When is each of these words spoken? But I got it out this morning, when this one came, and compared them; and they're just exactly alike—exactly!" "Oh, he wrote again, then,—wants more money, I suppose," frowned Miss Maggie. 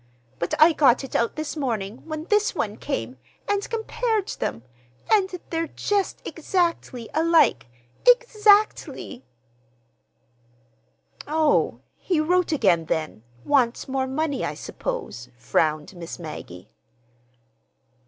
But 0.39 0.55
I 0.59 0.73
got 0.73 1.03
it 1.03 1.15
out 1.15 1.35
this 1.35 1.55
morning, 1.55 1.97
when 2.07 2.23
this 2.23 2.55
one 2.55 2.75
came, 2.77 3.19
and 3.47 3.69
compared 3.69 4.29
them; 4.29 4.63
and 5.11 5.29
they're 5.51 5.67
just 5.67 6.23
exactly 6.25 7.07
alike—exactly!" 7.13 9.23
"Oh, 11.27 11.81
he 11.97 12.19
wrote 12.19 12.51
again, 12.51 12.85
then,—wants 12.85 13.87
more 13.87 14.07
money, 14.07 14.43
I 14.43 14.55
suppose," 14.55 15.29
frowned 15.37 15.93
Miss 15.95 16.17
Maggie. 16.17 16.71